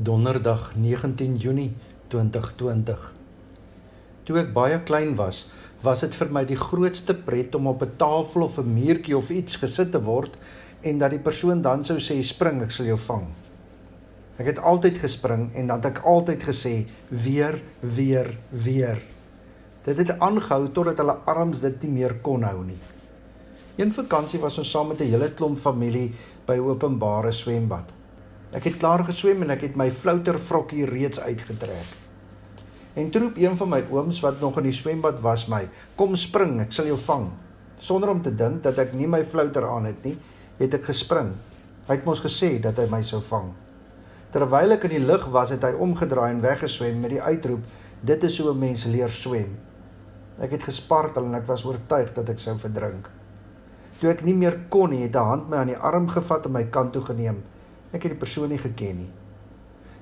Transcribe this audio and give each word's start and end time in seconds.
Donderdag 0.00 0.76
19 0.76 1.36
Junie 1.36 1.72
2020. 2.06 2.98
Toe 4.22 4.36
ek 4.38 4.52
baie 4.54 4.76
klein 4.86 5.16
was, 5.18 5.40
was 5.82 6.04
dit 6.04 6.14
vir 6.14 6.30
my 6.36 6.44
die 6.46 6.58
grootste 6.60 7.16
pret 7.26 7.58
om 7.58 7.66
op 7.66 7.82
'n 7.82 7.96
tafel 7.98 8.44
of 8.46 8.60
'n 8.62 8.74
muurtjie 8.76 9.16
of 9.16 9.30
iets 9.30 9.58
gesit 9.58 9.90
te 9.90 9.98
word 9.98 10.38
en 10.82 11.02
dat 11.02 11.10
die 11.10 11.18
persoon 11.18 11.62
dan 11.62 11.82
sou 11.82 11.98
sê 11.98 12.22
spring, 12.22 12.62
ek 12.62 12.70
sal 12.70 12.86
jou 12.86 12.96
vang. 13.08 13.26
Ek 14.38 14.46
het 14.46 14.62
altyd 14.62 14.98
gespring 14.98 15.50
en 15.54 15.66
dan 15.66 15.82
ek 15.82 15.98
altyd 15.98 16.42
gesê 16.42 16.86
weer, 17.10 17.60
weer, 17.80 18.38
weer. 18.50 19.02
Dit 19.82 19.98
het 19.98 20.20
aangehou 20.20 20.68
totdat 20.68 20.98
hulle 20.98 21.18
arms 21.26 21.60
dit 21.60 21.82
nie 21.82 21.92
meer 21.92 22.14
kon 22.22 22.42
hou 22.42 22.64
nie. 22.64 22.78
Een 23.76 23.92
vakansie 23.92 24.38
was 24.38 24.58
ons 24.58 24.70
saam 24.70 24.88
met 24.88 25.00
'n 25.00 25.10
hele 25.10 25.34
klomp 25.34 25.58
familie 25.58 26.14
by 26.46 26.58
openbare 26.58 27.32
swembad. 27.32 27.97
Ek 28.48 28.64
het 28.64 28.78
klaar 28.80 29.02
geswem 29.04 29.42
en 29.44 29.50
ek 29.52 29.66
het 29.66 29.74
my 29.76 29.90
flouter 29.92 30.38
vrokkie 30.40 30.86
reeds 30.88 31.20
uitgetrek. 31.20 31.88
En 32.96 33.10
toe 33.12 33.20
roep 33.26 33.36
een 33.36 33.56
van 33.56 33.68
my 33.68 33.82
ooms 33.92 34.20
wat 34.24 34.40
nog 34.40 34.56
in 34.58 34.70
die 34.70 34.72
swembad 34.72 35.20
was 35.20 35.46
my, 35.52 35.68
"Kom 35.96 36.16
spring, 36.16 36.60
ek 36.60 36.72
sal 36.72 36.86
jou 36.86 36.96
vang." 36.96 37.28
Sonder 37.78 38.08
om 38.08 38.22
te 38.22 38.34
dink 38.34 38.62
dat 38.62 38.78
ek 38.78 38.94
nie 38.94 39.06
my 39.06 39.24
flouter 39.24 39.68
aan 39.68 39.84
het 39.84 40.04
nie, 40.04 40.16
het 40.58 40.74
ek 40.74 40.84
gespring. 40.84 41.32
Hy 41.86 41.94
het 41.94 42.04
mos 42.04 42.20
gesê 42.20 42.60
dat 42.60 42.76
hy 42.76 42.86
my 42.90 43.02
sou 43.02 43.20
vang. 43.20 43.52
Terwyl 44.32 44.72
ek 44.72 44.84
in 44.84 44.90
die 44.90 45.06
lug 45.06 45.26
was, 45.26 45.50
het 45.50 45.62
hy 45.62 45.72
omgedraai 45.72 46.30
en 46.30 46.40
weggeswem 46.40 47.00
met 47.00 47.10
die 47.10 47.22
uitroep, 47.22 47.60
"Dit 48.00 48.24
is 48.24 48.38
hoe 48.38 48.50
'n 48.50 48.58
mens 48.58 48.84
leer 48.84 49.10
swem." 49.10 49.56
Ek 50.40 50.50
het 50.50 50.62
gespartel 50.62 51.24
en 51.24 51.34
ek 51.34 51.46
was 51.46 51.64
oortuig 51.64 52.14
dat 52.14 52.28
ek 52.28 52.38
sou 52.38 52.58
verdrink. 52.58 53.08
Toe 53.98 54.10
ek 54.10 54.24
nie 54.24 54.34
meer 54.34 54.58
kon 54.68 54.90
nie, 54.90 55.02
het 55.02 55.16
'n 55.16 55.18
hand 55.18 55.48
my 55.48 55.56
aan 55.56 55.66
die 55.66 55.76
arm 55.76 56.08
gevat 56.08 56.46
en 56.46 56.52
my 56.52 56.64
kant 56.64 56.92
toe 56.92 57.02
geneem. 57.02 57.42
Ek 57.92 58.02
het 58.02 58.12
die 58.12 58.20
persoon 58.20 58.50
nie 58.52 58.60
geken 58.60 58.96
nie. 59.04 59.10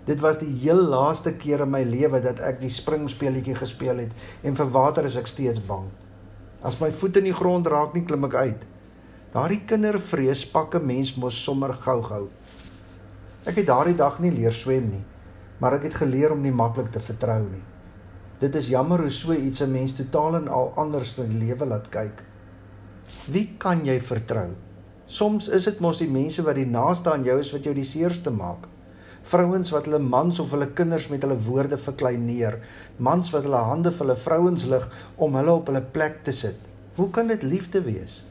Dit 0.06 0.20
was 0.22 0.38
die 0.38 0.52
heel 0.62 0.82
laaste 0.86 1.32
keer 1.34 1.64
in 1.64 1.70
my 1.70 1.82
lewe 1.86 2.20
dat 2.22 2.40
ek 2.40 2.60
die 2.60 2.70
springspeletjie 2.70 3.56
gespeel 3.59 4.04
het 4.04 4.46
en 4.46 4.59
vir 4.59 4.70
water 4.74 5.06
is 5.09 5.18
ek 5.18 5.30
steeds 5.30 5.62
bang. 5.66 5.88
As 6.62 6.78
my 6.80 6.93
voete 6.95 7.23
in 7.23 7.30
die 7.30 7.37
grond 7.37 7.66
raak 7.66 7.95
nie, 7.95 8.04
klim 8.06 8.26
ek 8.26 8.34
uit. 8.34 8.66
Daardie 9.34 9.65
kindervrees 9.68 10.45
pak 10.51 10.74
'n 10.74 10.87
mens 10.87 11.16
mos 11.16 11.43
sommer 11.45 11.74
gou-gou. 11.74 12.28
Ek 13.46 13.56
het 13.56 13.66
daardie 13.66 13.95
dag 13.95 14.18
nie 14.21 14.30
leer 14.30 14.52
swem 14.52 14.90
nie, 14.90 15.04
maar 15.60 15.74
ek 15.74 15.82
het 15.82 15.95
geleer 15.95 16.32
om 16.32 16.43
nie 16.43 16.54
maklik 16.54 16.93
te 16.93 17.00
vertrou 17.00 17.43
nie. 17.43 17.62
Dit 18.38 18.54
is 18.54 18.68
jammer 18.68 19.00
hoe 19.00 19.10
so 19.10 19.32
iets 19.32 19.60
'n 19.62 19.73
mens 19.73 19.95
totaal 19.95 20.37
en 20.37 20.48
al 20.48 20.73
anders 20.76 21.16
na 21.16 21.24
die 21.24 21.38
lewe 21.38 21.66
laat 21.66 21.88
kyk. 21.88 22.24
Wie 23.30 23.54
kan 23.59 23.84
jy 23.84 24.00
vertrou? 24.00 24.50
Soms 25.07 25.46
is 25.54 25.68
dit 25.68 25.79
mos 25.79 26.01
die 26.02 26.10
mense 26.10 26.43
wat 26.43 26.57
die 26.59 26.66
naaste 26.66 27.12
aan 27.12 27.23
jou 27.23 27.37
is 27.38 27.52
wat 27.54 27.66
jou 27.68 27.73
die 27.76 27.87
seerste 27.87 28.32
maak. 28.35 28.65
Vrouens 29.26 29.71
wat 29.71 29.87
hulle 29.87 30.01
mans 30.02 30.40
of 30.43 30.51
hulle 30.51 30.66
kinders 30.74 31.07
met 31.12 31.23
hulle 31.23 31.37
woorde 31.46 31.79
verkleineer, 31.79 32.57
mans 32.99 33.30
wat 33.30 33.46
hulle 33.46 33.60
hande 33.68 33.93
vir 33.95 34.02
hulle 34.02 34.16
vrouens 34.24 34.66
lig 34.66 34.88
om 35.23 35.38
hulle 35.38 35.54
op 35.60 35.71
hulle 35.71 35.84
plek 35.95 36.24
te 36.27 36.34
sit. 36.34 36.59
Hoe 36.99 37.07
kan 37.15 37.30
dit 37.30 37.46
liefde 37.46 37.84
wees? 37.87 38.24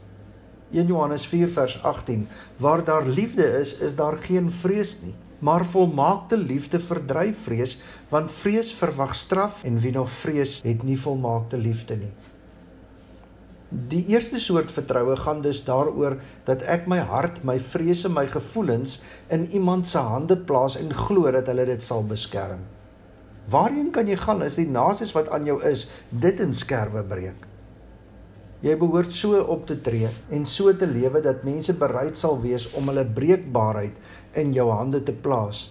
1 0.74 0.92
Johannes 0.92 1.24
4 1.32 1.48
vers 1.56 1.78
18: 1.82 2.28
Waar 2.60 2.84
daar 2.84 3.08
liefde 3.08 3.48
is, 3.62 3.78
is 3.80 3.96
daar 3.96 4.20
geen 4.20 4.52
vrees 4.52 4.98
nie. 5.00 5.14
Maar 5.38 5.64
volmaakte 5.64 6.36
liefde 6.36 6.80
verdryf 6.80 7.44
vrees, 7.48 7.78
want 8.08 8.32
vrees 8.32 8.72
verwag 8.74 9.14
straf 9.14 9.64
en 9.64 9.80
wie 9.80 9.92
nog 9.92 10.10
vrees, 10.10 10.60
het 10.64 10.82
nie 10.82 11.00
volmaakte 11.00 11.56
liefde 11.56 11.96
nie. 11.96 12.12
Die 13.76 14.06
eerste 14.08 14.38
soort 14.40 14.70
vertroue 14.72 15.16
gaan 15.20 15.42
dus 15.44 15.58
daaroor 15.64 16.14
dat 16.48 16.62
ek 16.64 16.86
my 16.88 16.96
hart, 17.04 17.42
my 17.44 17.58
vrese, 17.60 18.08
my 18.08 18.24
gevoelens 18.32 19.02
in 19.28 19.44
iemand 19.52 19.84
se 19.90 20.00
hande 20.00 20.36
plaas 20.48 20.78
en 20.80 20.94
glo 20.96 21.28
dat 21.30 21.50
hulle 21.52 21.66
dit 21.68 21.82
sal 21.84 22.06
beskerm. 22.08 22.62
Waarheen 23.52 23.90
kan 23.92 24.08
jy 24.08 24.16
gaan 24.16 24.40
as 24.46 24.56
die 24.56 24.68
nasies 24.70 25.12
wat 25.12 25.28
aan 25.28 25.44
jou 25.44 25.58
is 25.68 25.84
dit 26.08 26.40
in 26.40 26.56
skerwe 26.56 27.04
breek? 27.04 27.44
Jy 28.64 28.78
behoort 28.80 29.12
so 29.12 29.44
op 29.44 29.68
te 29.68 29.76
tree 29.84 30.08
en 30.32 30.48
so 30.48 30.72
te 30.72 30.88
lewe 30.88 31.20
dat 31.20 31.44
mense 31.44 31.76
bereid 31.76 32.16
sal 32.16 32.40
wees 32.40 32.70
om 32.72 32.88
hulle 32.88 33.04
breekbaarheid 33.04 34.40
in 34.40 34.56
jou 34.56 34.70
hande 34.72 35.02
te 35.04 35.12
plaas 35.12 35.66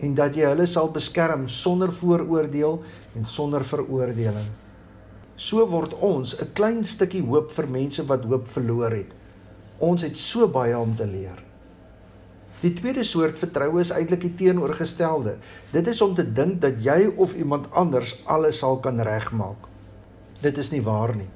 en 0.00 0.16
dat 0.16 0.40
jy 0.40 0.48
hulle 0.48 0.64
sal 0.66 0.88
beskerm 0.90 1.44
sonder 1.52 1.92
vooroordeel 1.92 2.80
en 3.12 3.28
sonder 3.28 3.62
veroordeling. 3.62 4.48
So 5.42 5.64
word 5.66 5.94
ons 5.98 6.36
'n 6.38 6.52
klein 6.54 6.84
stukkie 6.86 7.22
hoop 7.26 7.50
vir 7.50 7.66
mense 7.66 8.02
wat 8.06 8.24
hoop 8.30 8.46
verloor 8.46 8.94
het. 8.94 9.10
Ons 9.78 10.02
het 10.06 10.16
so 10.16 10.46
baie 10.46 10.78
om 10.78 10.94
te 10.96 11.06
leer. 11.06 11.42
Die 12.62 12.70
tweede 12.70 13.02
soort 13.02 13.38
vertroue 13.38 13.80
is 13.80 13.90
eintlik 13.90 14.20
die 14.20 14.34
teenoorgestelde. 14.38 15.36
Dit 15.72 15.88
is 15.90 16.02
om 16.02 16.14
te 16.14 16.22
dink 16.22 16.60
dat 16.60 16.78
jy 16.78 17.10
of 17.16 17.34
iemand 17.34 17.66
anders 17.72 18.14
alles 18.24 18.58
sal 18.58 18.78
kan 18.78 19.00
regmaak. 19.00 19.66
Dit 20.40 20.58
is 20.58 20.70
nie 20.70 20.82
waar 20.82 21.16
nie. 21.16 21.30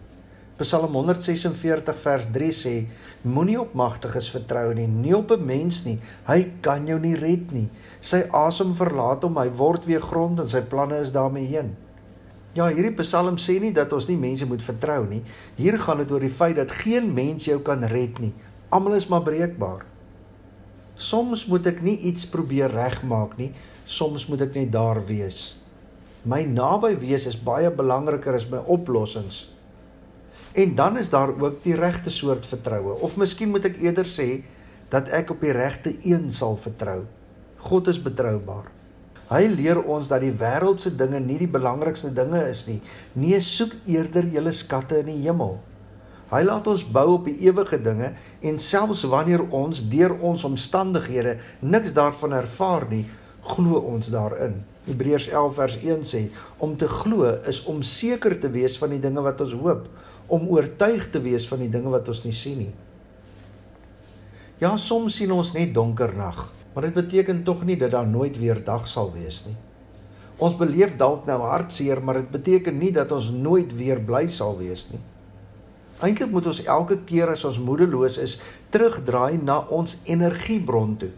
Psalm 0.57 0.95
146 0.95 1.99
vers 1.99 2.27
3 2.33 2.53
sê: 2.53 2.87
Moenie 3.23 3.59
op 3.61 3.75
magtiges 3.75 4.31
vertrou 4.31 4.73
nie, 4.75 4.87
nie 4.87 5.17
op 5.17 5.33
'n 5.33 5.47
mens 5.47 5.85
nie. 5.85 5.99
Hy 6.27 6.53
kan 6.61 6.87
jou 6.87 6.99
nie 6.99 7.17
red 7.17 7.51
nie. 7.53 7.69
Sy 8.01 8.23
asem 8.31 8.75
verlaat 8.75 9.23
hom, 9.23 9.37
hy 9.37 9.51
word 9.51 9.85
weer 9.85 10.01
grond 10.01 10.41
en 10.41 10.49
sy 10.49 10.61
planne 10.61 11.01
is 11.01 11.13
daarmee 11.13 11.47
heen. 11.47 11.77
Ja, 12.57 12.71
hierdie 12.73 12.95
Psalm 13.03 13.37
sê 13.37 13.59
nie 13.61 13.75
dat 13.77 13.91
ons 13.93 14.07
nie 14.09 14.17
mense 14.17 14.47
moet 14.49 14.63
vertrou 14.65 15.03
nie. 15.05 15.21
Hier 15.59 15.77
gaan 15.77 16.01
dit 16.01 16.13
oor 16.15 16.23
die 16.25 16.33
feit 16.33 16.57
dat 16.57 16.73
geen 16.73 17.11
mens 17.13 17.45
jou 17.45 17.59
kan 17.61 17.85
red 17.91 18.17
nie. 18.23 18.33
Almal 18.73 18.97
is 18.97 19.09
maar 19.13 19.27
breekbaar. 19.27 19.83
Soms 20.97 21.43
moet 21.51 21.69
ek 21.69 21.83
nie 21.85 21.99
iets 22.09 22.25
probeer 22.33 22.73
regmaak 22.73 23.35
nie, 23.37 23.51
soms 23.85 24.25
moet 24.31 24.47
ek 24.47 24.55
net 24.57 24.71
daar 24.73 25.03
wees. 25.05 25.59
My 26.25 26.47
naby 26.49 26.95
wees 27.03 27.27
is 27.29 27.37
baie 27.37 27.69
belangriker 27.69 28.39
as 28.39 28.49
my 28.49 28.63
oplossings. 28.73 29.43
En 30.57 30.73
dan 30.79 30.97
is 30.97 31.13
daar 31.13 31.35
ook 31.37 31.61
die 31.67 31.77
regte 31.77 32.11
soort 32.11 32.49
vertroue, 32.49 32.97
of 33.05 33.19
miskien 33.21 33.53
moet 33.53 33.69
ek 33.69 33.83
eerder 33.85 34.09
sê 34.09 34.41
dat 34.89 35.13
ek 35.13 35.35
op 35.37 35.45
die 35.45 35.53
regte 35.53 35.93
een 36.09 36.33
sal 36.33 36.57
vertrou. 36.57 37.03
God 37.69 37.93
is 37.93 38.01
betroubaar. 38.01 38.73
Hy 39.27 39.43
leer 39.51 39.81
ons 39.83 40.07
dat 40.07 40.23
die 40.23 40.35
wêreldse 40.39 40.93
dinge 40.95 41.19
nie 41.23 41.39
die 41.41 41.51
belangrikste 41.51 42.13
dinge 42.15 42.45
is 42.47 42.63
nie. 42.69 42.79
Nee, 43.19 43.41
soek 43.43 43.75
eerder 43.91 44.29
julle 44.31 44.53
skatte 44.55 45.01
in 45.03 45.11
die 45.11 45.23
hemel. 45.25 45.57
Hy 46.31 46.43
laat 46.43 46.67
ons 46.71 46.83
bou 46.91 47.07
op 47.17 47.27
die 47.27 47.37
ewige 47.47 47.79
dinge 47.83 48.13
en 48.43 48.57
selfs 48.63 49.05
wanneer 49.11 49.45
ons 49.55 49.83
deur 49.91 50.17
ons 50.27 50.47
omstandighede 50.47 51.37
niks 51.63 51.95
daarvan 51.95 52.35
ervaar 52.39 52.89
nie, 52.91 53.05
glo 53.47 53.83
ons 53.95 54.11
daarin. 54.11 54.59
Hebreërs 54.87 55.29
11 55.33 55.55
vers 55.55 55.77
1 55.83 56.03
sê: 56.07 56.23
Om 56.63 56.75
te 56.79 56.89
glo 56.91 57.31
is 57.51 57.63
om 57.67 57.83
seker 57.83 58.39
te 58.43 58.51
wees 58.55 58.79
van 58.79 58.95
die 58.95 59.03
dinge 59.03 59.23
wat 59.23 59.43
ons 59.43 59.55
hoop, 59.59 59.87
om 60.27 60.47
oortuig 60.51 61.11
te 61.11 61.23
wees 61.23 61.47
van 61.51 61.63
die 61.63 61.71
dinge 61.71 61.91
wat 61.91 62.11
ons 62.11 62.23
nie 62.27 62.35
sien 62.35 62.61
nie. 62.67 62.75
Ja, 64.63 64.77
soms 64.81 65.19
sien 65.19 65.35
ons 65.35 65.53
net 65.55 65.75
donker 65.75 66.15
nag. 66.17 66.47
Maar 66.77 66.91
dit 66.91 66.95
beteken 66.95 67.39
tog 67.43 67.63
nie 67.65 67.79
dat 67.81 67.91
daar 67.91 68.07
nooit 68.07 68.37
weer 68.37 68.59
dag 68.65 68.85
sal 68.85 69.09
wees 69.13 69.39
nie. 69.47 69.55
Ons 70.37 70.59
beleef 70.61 70.99
dalk 71.01 71.23
nou 71.25 71.39
hartseer, 71.41 72.03
maar 72.05 72.21
dit 72.21 72.31
beteken 72.31 72.77
nie 72.77 72.91
dat 72.93 73.13
ons 73.17 73.31
nooit 73.33 73.71
weer 73.79 74.03
bly 74.05 74.27
sal 74.29 74.59
wees 74.59 74.83
nie. 74.91 75.01
Eintlik 76.05 76.29
moet 76.35 76.51
ons 76.53 76.61
elke 76.69 76.99
keer 77.09 77.33
as 77.33 77.47
ons 77.49 77.57
moedeloos 77.65 78.19
is, 78.21 78.35
terugdraai 78.77 79.41
na 79.41 79.63
ons 79.73 79.97
energiebron 80.05 80.99
toe. 81.01 81.11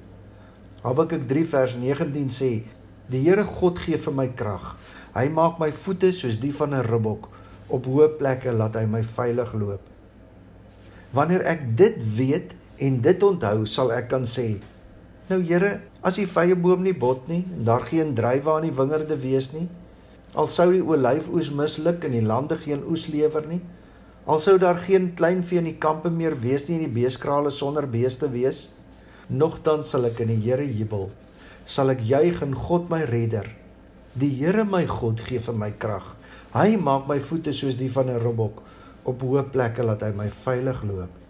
Habakuk 0.84 1.26
3 1.26 1.44
vers 1.50 1.74
19 1.74 2.30
sê: 2.30 2.52
"Die 3.10 3.24
Here 3.26 3.42
God 3.42 3.82
gee 3.82 3.98
vir 3.98 4.14
my 4.14 4.28
krag. 4.28 4.76
Hy 5.18 5.26
maak 5.28 5.58
my 5.58 5.72
voete 5.72 6.12
soos 6.12 6.38
die 6.38 6.54
van 6.54 6.74
'n 6.74 6.86
ribbok. 6.86 7.28
Op 7.66 7.84
hoë 7.84 8.08
plekke 8.18 8.52
laat 8.52 8.76
hy 8.76 8.86
my 8.86 9.02
veilig 9.02 9.52
loop." 9.54 9.80
Wanneer 11.10 11.42
ek 11.42 11.76
dit 11.76 11.96
weet 12.16 12.54
en 12.78 13.00
dit 13.00 13.22
onthou, 13.22 13.66
sal 13.66 13.92
ek 13.92 14.08
kan 14.08 14.22
sê: 14.22 14.60
Nou 15.28 15.42
Here, 15.44 15.74
as 16.00 16.16
die 16.16 16.24
vrye 16.24 16.54
boom 16.56 16.86
nie 16.86 16.94
bot 16.96 17.26
nie 17.28 17.42
en 17.52 17.66
daar 17.68 17.82
geen 17.84 18.14
druiwe 18.16 18.48
aan 18.48 18.64
die 18.64 18.72
wingerde 18.72 19.18
wees 19.20 19.50
nie, 19.52 19.66
al 20.32 20.48
sou 20.48 20.70
die 20.72 20.80
olyfoes 20.80 21.50
misluk 21.52 22.06
en 22.08 22.14
die 22.16 22.24
lande 22.24 22.56
geen 22.62 22.80
oes 22.88 23.04
lewer 23.12 23.44
nie, 23.50 23.58
al 24.24 24.40
sou 24.40 24.54
daar 24.60 24.80
geen 24.80 25.10
kleinvee 25.20 25.60
in 25.60 25.68
die 25.68 25.76
kampe 25.84 26.08
meer 26.08 26.38
wees 26.40 26.64
nie 26.68 26.78
en 26.78 26.86
die 26.86 26.94
beeskrale 26.96 27.52
sonder 27.52 27.84
beeste 27.92 28.30
wees, 28.32 28.70
nogtans 29.28 29.92
sal 29.92 30.08
ek 30.08 30.24
in 30.24 30.32
die 30.32 30.40
Here 30.46 30.64
jubel, 30.64 31.10
sal 31.68 31.92
ek 31.92 32.00
juig 32.08 32.40
in 32.48 32.56
God 32.56 32.88
my 32.88 33.04
redder. 33.12 33.52
Die 34.16 34.32
Here 34.40 34.64
my 34.64 34.86
God 34.88 35.20
gee 35.28 35.44
vir 35.44 35.60
my 35.60 35.74
krag. 35.76 36.14
Hy 36.56 36.80
maak 36.80 37.04
my 37.10 37.20
voete 37.20 37.52
soos 37.52 37.76
die 37.76 37.92
van 37.92 38.08
'n 38.08 38.24
robbok 38.24 38.64
op 39.04 39.20
hoë 39.20 39.50
plekke 39.52 39.84
laat 39.84 40.02
hy 40.02 40.12
my 40.16 40.30
veilig 40.32 40.80
loop. 40.88 41.27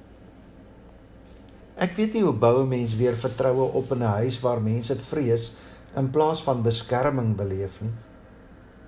Ek 1.79 1.93
weet 1.95 2.17
nie 2.17 2.25
hoe 2.27 2.35
bou 2.35 2.63
'n 2.63 2.69
mens 2.69 2.97
weer 2.99 3.15
vertroue 3.15 3.71
op 3.81 3.93
in 3.95 4.03
'n 4.03 4.15
huis 4.19 4.41
waar 4.41 4.61
mense 4.61 4.97
vrees 4.97 5.55
in 5.97 6.11
plaas 6.11 6.43
van 6.43 6.63
beskerming 6.63 7.37
beleef 7.37 7.81
nie. 7.81 7.95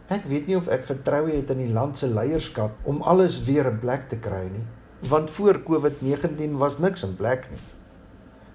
Ek 0.08 0.24
weet 0.24 0.46
nie 0.46 0.56
of 0.56 0.66
ek 0.66 0.84
vertroue 0.84 1.30
het 1.30 1.50
in 1.50 1.58
die 1.58 1.72
land 1.72 1.98
se 1.98 2.06
leierskap 2.06 2.72
om 2.82 3.02
alles 3.02 3.44
weer 3.44 3.66
in 3.66 3.78
plek 3.78 4.08
te 4.08 4.16
kry 4.16 4.42
nie, 4.50 4.66
want 5.08 5.30
voor 5.30 5.62
COVID-19 5.62 6.58
was 6.58 6.78
niks 6.78 7.02
in 7.02 7.16
plek 7.16 7.46
nie. 7.50 7.62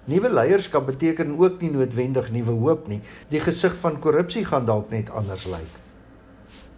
Nuwe 0.04 0.32
leierskap 0.32 0.86
beteken 0.86 1.38
ook 1.38 1.60
nie 1.60 1.70
noodwendig 1.70 2.30
nuwe 2.30 2.52
hoop 2.52 2.88
nie. 2.88 3.00
Die 3.28 3.40
gesig 3.40 3.74
van 3.76 3.98
korrupsie 3.98 4.44
gaan 4.44 4.64
dalk 4.64 4.90
net 4.90 5.10
anders 5.10 5.46
lyk. 5.46 5.80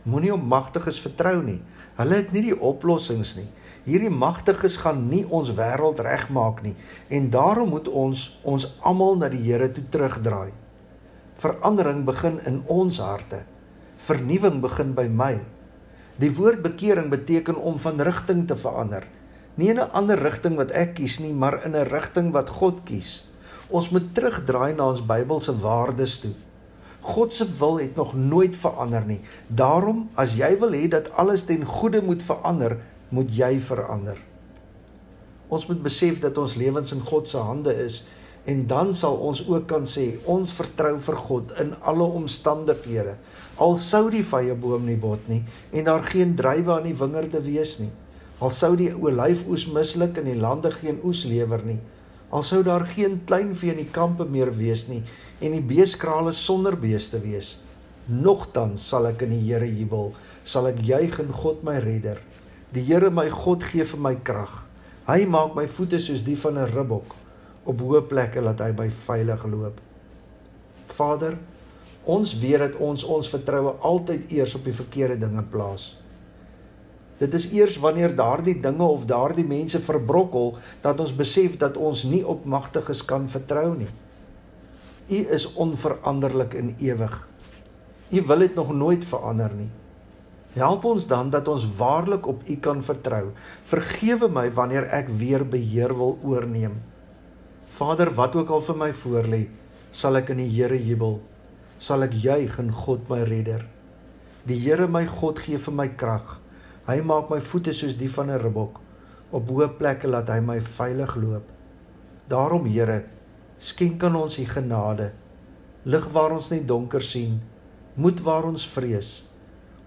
Moenie 0.02 0.32
op 0.32 0.42
magtiges 0.42 1.00
vertrou 1.00 1.42
nie. 1.42 1.60
Hulle 1.96 2.14
het 2.14 2.32
nie 2.32 2.42
die 2.42 2.60
oplossings 2.60 3.34
nie. 3.36 3.48
Hierdie 3.88 4.12
magtiges 4.12 4.76
gaan 4.82 5.06
nie 5.08 5.22
ons 5.32 5.54
wêreld 5.56 6.00
regmaak 6.04 6.58
nie 6.60 6.74
en 7.08 7.30
daarom 7.32 7.70
moet 7.72 7.86
ons 7.88 8.24
ons 8.44 8.66
almal 8.84 9.16
na 9.16 9.30
die 9.32 9.40
Here 9.46 9.70
toe 9.72 9.84
terugdraai. 9.88 10.52
Verandering 11.40 12.02
begin 12.04 12.36
in 12.50 12.58
ons 12.68 12.98
harte. 13.00 13.46
Vernuwing 14.04 14.60
begin 14.60 14.92
by 14.92 15.06
my. 15.08 15.38
Die 16.20 16.30
woord 16.36 16.60
bekering 16.66 17.08
beteken 17.08 17.56
om 17.56 17.78
van 17.80 18.02
rigting 18.04 18.44
te 18.50 18.58
verander. 18.58 19.06
Nie 19.56 19.70
in 19.72 19.80
'n 19.80 19.90
ander 19.96 20.18
rigting 20.18 20.56
wat 20.56 20.70
ek 20.70 20.94
kies 20.94 21.18
nie, 21.18 21.32
maar 21.32 21.64
in 21.64 21.72
'n 21.76 21.88
rigting 21.88 22.32
wat 22.32 22.48
God 22.48 22.84
kies. 22.84 23.24
Ons 23.70 23.90
moet 23.90 24.14
terugdraai 24.14 24.74
na 24.74 24.88
ons 24.88 25.06
Bybelse 25.06 25.56
waardes 25.60 26.18
toe. 26.20 26.34
God 27.00 27.32
se 27.32 27.46
wil 27.58 27.78
het 27.78 27.96
nog 27.96 28.14
nooit 28.14 28.56
verander 28.56 29.04
nie. 29.06 29.20
Daarom, 29.46 30.08
as 30.14 30.34
jy 30.36 30.58
wil 30.58 30.72
hê 30.72 30.88
dat 30.88 31.12
alles 31.12 31.44
ten 31.44 31.64
goeie 31.64 32.02
moet 32.02 32.22
verander, 32.22 32.78
moet 33.14 33.30
jy 33.32 33.56
verander. 33.64 34.18
Ons 35.48 35.66
moet 35.68 35.80
besef 35.82 36.20
dat 36.20 36.38
ons 36.38 36.56
lewens 36.60 36.92
in 36.92 37.00
God 37.04 37.28
se 37.28 37.40
hande 37.40 37.72
is 37.84 38.02
en 38.48 38.66
dan 38.68 38.94
sal 38.96 39.16
ons 39.28 39.40
ook 39.48 39.66
kan 39.68 39.84
sê 39.88 40.06
ons 40.28 40.52
vertrou 40.56 40.94
vir 41.04 41.16
God 41.20 41.52
in 41.60 41.74
alle 41.88 42.04
omstandighede. 42.20 43.16
Al 43.60 43.76
sou 43.80 44.06
die 44.12 44.24
vye 44.24 44.54
boom 44.56 44.86
nie 44.88 44.98
bot 45.00 45.24
nie 45.28 45.42
en 45.72 45.88
daar 45.88 46.04
geen 46.04 46.36
druiwe 46.36 46.74
aan 46.76 46.88
die 46.88 46.96
wingerde 46.96 47.42
wees 47.44 47.78
nie. 47.80 47.90
Al 48.38 48.52
sou 48.54 48.74
die 48.78 48.92
olyfoes 48.94 49.66
misluk 49.74 50.20
en 50.20 50.28
die 50.30 50.38
lande 50.38 50.70
geen 50.72 51.00
oes 51.04 51.24
lewer 51.26 51.64
nie. 51.66 51.80
Al 52.30 52.44
sou 52.44 52.60
daar 52.62 52.84
geen 52.86 53.18
kleinvee 53.26 53.72
in 53.72 53.82
die 53.82 53.92
kampe 53.92 54.28
meer 54.28 54.52
wees 54.56 54.86
nie 54.88 55.02
en 55.40 55.56
die 55.56 55.64
beeskrale 55.64 56.32
sonder 56.36 56.76
beeste 56.76 57.20
wees. 57.24 57.56
Nogtans 58.08 58.84
sal 58.88 59.08
ek 59.10 59.26
in 59.26 59.34
die 59.36 59.44
Here 59.44 59.68
jubel, 59.68 60.14
sal 60.44 60.70
ek 60.70 60.80
juig 60.84 61.18
in 61.20 61.32
God 61.32 61.64
my 61.64 61.76
redder. 61.84 62.20
Die 62.68 62.82
Here 62.84 63.08
my 63.08 63.30
God 63.32 63.62
gee 63.64 63.84
vir 63.88 64.00
my 64.04 64.14
krag. 64.20 64.50
Hy 65.08 65.22
maak 65.24 65.54
my 65.56 65.64
voete 65.72 65.96
soos 66.04 66.20
die 66.20 66.36
van 66.36 66.58
'n 66.58 66.68
ribbok 66.68 67.14
op 67.64 67.80
hoë 67.80 68.02
plekke 68.08 68.42
laat 68.44 68.60
hy 68.60 68.72
my 68.76 68.90
veilig 68.90 69.44
loop. 69.44 69.80
Vader, 70.92 71.38
ons 72.04 72.34
weet 72.40 72.58
dat 72.58 72.76
ons 72.76 73.04
ons 73.04 73.28
vertroue 73.28 73.72
altyd 73.80 74.32
eers 74.32 74.54
op 74.54 74.64
die 74.64 74.76
verkeerde 74.76 75.16
dinge 75.16 75.42
plaas. 75.42 75.96
Dit 77.18 77.34
is 77.34 77.52
eers 77.52 77.78
wanneer 77.80 78.14
daardie 78.16 78.60
dinge 78.60 78.84
of 78.84 79.06
daardie 79.06 79.46
mense 79.46 79.80
verbrokkel 79.80 80.58
dat 80.82 81.00
ons 81.00 81.16
besef 81.16 81.56
dat 81.56 81.76
ons 81.76 82.04
nie 82.04 82.26
op 82.26 82.44
magtiges 82.44 83.04
kan 83.04 83.28
vertrou 83.28 83.76
nie. 83.76 83.90
U 85.08 85.26
is 85.32 85.52
onveranderlik 85.54 86.54
en 86.54 86.74
ewig. 86.78 87.28
U 88.10 88.22
wil 88.22 88.38
dit 88.38 88.54
nog 88.54 88.74
nooit 88.74 89.04
verander 89.04 89.54
nie. 89.54 89.70
Help 90.56 90.84
ons 90.88 91.06
dan 91.06 91.30
dat 91.30 91.48
ons 91.48 91.66
waarlik 91.76 92.26
op 92.26 92.42
U 92.48 92.56
kan 92.56 92.80
vertrou. 92.82 93.32
Vergewe 93.68 94.28
my 94.32 94.48
wanneer 94.52 94.88
ek 94.96 95.10
weer 95.20 95.44
beheer 95.44 95.92
wil 95.96 96.16
oorneem. 96.24 96.78
Vader, 97.76 98.14
wat 98.14 98.36
ook 98.36 98.50
al 98.50 98.64
vir 98.64 98.78
my 98.80 98.88
voorlê, 98.92 99.42
sal 99.92 100.16
ek 100.16 100.32
in 100.32 100.40
die 100.40 100.48
Here 100.48 100.78
jubel. 100.80 101.20
Sal 101.78 102.02
ek 102.08 102.16
juig 102.16 102.56
in 102.58 102.72
God 102.72 103.04
my 103.12 103.20
redder. 103.28 103.66
Die 104.48 104.56
Here 104.56 104.88
my 104.88 105.04
God 105.06 105.38
gee 105.44 105.60
vir 105.60 105.76
my 105.76 105.88
krag. 106.00 106.38
Hy 106.88 106.98
maak 107.04 107.28
my 107.28 107.42
voete 107.44 107.76
soos 107.76 107.94
die 107.94 108.08
van 108.08 108.30
'n 108.30 108.40
ribbok. 108.40 108.80
Op 109.30 109.48
hoë 109.48 109.76
plekke 109.76 110.08
laat 110.08 110.28
hy 110.28 110.40
my 110.40 110.60
veilig 110.60 111.16
loop. 111.16 111.44
Daarom 112.28 112.64
Here, 112.64 113.04
skenk 113.58 114.02
aan 114.02 114.16
ons 114.16 114.38
U 114.38 114.44
genade. 114.44 115.12
Lig 115.84 116.08
waar 116.12 116.32
ons 116.32 116.50
net 116.50 116.66
donker 116.66 117.02
sien, 117.02 117.40
moed 117.94 118.20
waar 118.20 118.44
ons 118.44 118.66
vrees 118.66 119.27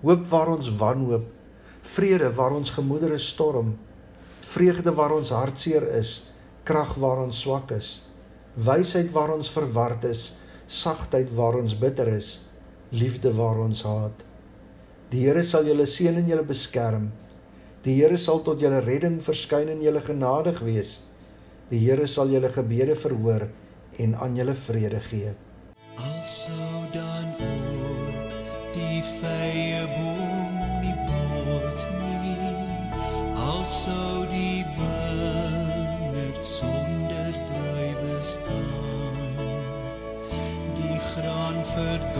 hoop 0.01 0.25
waar 0.31 0.50
ons 0.56 0.69
wanhoop, 0.77 1.27
vrede 1.95 2.30
waar 2.38 2.56
ons 2.57 2.74
gemoedere 2.74 3.18
storm, 3.21 3.75
vreugde 4.42 4.94
waar 4.98 5.13
ons 5.15 5.31
hartseer 5.33 5.86
is, 5.98 6.15
krag 6.63 6.95
waar 7.01 7.24
ons 7.24 7.42
swak 7.42 7.71
is, 7.75 8.01
wysheid 8.56 9.12
waar 9.15 9.33
ons 9.36 9.51
verward 9.53 10.06
is, 10.09 10.31
sagtheid 10.68 11.31
waar 11.36 11.57
ons 11.59 11.75
bitter 11.77 12.09
is, 12.12 12.39
liefde 12.92 13.31
waar 13.38 13.62
ons 13.63 13.83
haat. 13.88 14.25
Die 15.12 15.25
Here 15.25 15.44
sal 15.44 15.68
julle 15.68 15.86
seën 15.88 16.15
en 16.21 16.27
julle 16.27 16.45
beskerm. 16.48 17.09
Die 17.83 17.98
Here 17.98 18.18
sal 18.18 18.44
tot 18.45 18.62
julle 18.63 18.80
redding 18.86 19.19
verskyn 19.24 19.71
en 19.74 19.81
julle 19.83 20.03
genadig 20.06 20.62
wees. 20.63 21.00
Die 21.71 21.81
Here 21.83 22.07
sal 22.07 22.31
julle 22.31 22.51
gebede 22.51 22.95
verhoor 22.95 23.50
en 24.00 24.15
aan 24.15 24.38
julle 24.39 24.56
vrede 24.56 25.01
gee. 25.09 25.33
Vye 29.01 29.81
boom 29.95 30.56
die 30.81 30.95
bot 31.07 31.81
nie. 32.00 32.92
Also 33.36 34.25
die 34.30 34.65
wingerd 34.77 36.45
sonder 36.45 37.33
druiwe 37.50 38.24
staan. 38.24 39.36
Die 40.77 41.00
graan 41.13 41.59
verdor 41.74 42.11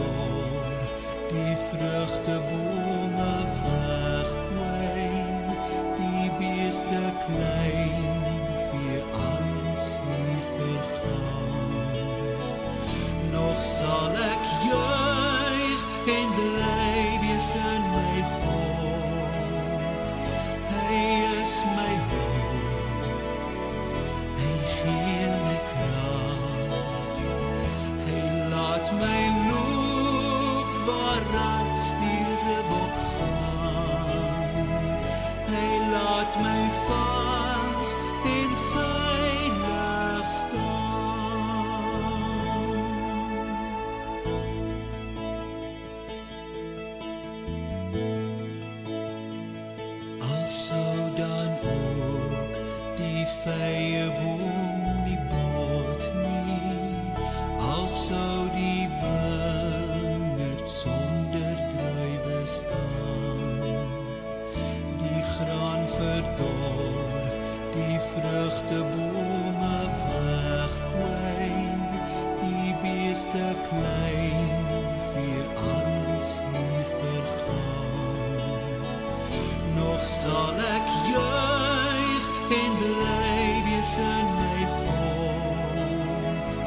sal 80.22 80.58
ek 80.70 80.90
juig 81.10 82.24
en 82.58 82.74
bly 82.80 83.46
wees 83.66 83.94
in 84.02 84.28
my 84.40 84.62
God. 84.82 86.58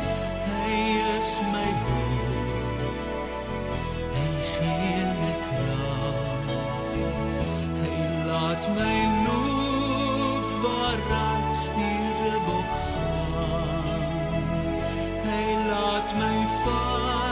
Hy 0.46 0.72
is 1.16 1.30
my 1.52 1.70
hoop. 1.82 2.80
Hy 4.16 4.30
gee 4.50 5.04
my 5.20 5.34
krag. 5.44 6.48
Hy 7.82 7.92
laat 8.30 8.66
my 8.78 8.96
loop 9.26 10.48
waar 10.64 10.98
ratstiere 11.12 12.34
bok 12.48 12.72
gaan. 12.88 14.40
Hy 15.28 15.44
laat 15.70 16.08
my 16.22 16.38
vaar 16.64 17.23